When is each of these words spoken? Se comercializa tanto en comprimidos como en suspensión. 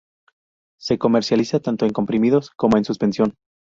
Se 0.79 0.97
comercializa 0.97 1.59
tanto 1.59 1.85
en 1.85 1.91
comprimidos 1.93 2.49
como 2.55 2.75
en 2.77 2.85
suspensión. 2.85 3.35